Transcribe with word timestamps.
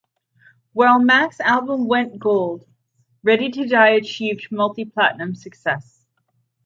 While 0.73 0.97
Mack's 0.97 1.39
album 1.39 1.87
went 1.87 2.17
gold, 2.17 2.65
"Ready 3.21 3.51
to 3.51 3.67
Die" 3.67 3.89
achieved 3.89 4.47
multi-platinum 4.51 5.35
success. 5.35 6.07